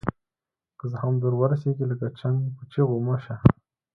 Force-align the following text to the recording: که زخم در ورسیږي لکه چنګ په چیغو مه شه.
که 0.77 0.85
زخم 0.93 1.13
در 1.19 1.33
ورسیږي 1.39 1.85
لکه 1.91 2.07
چنګ 2.19 2.37
په 2.55 2.63
چیغو 2.71 2.97
مه 3.05 3.15
شه. 3.23 3.35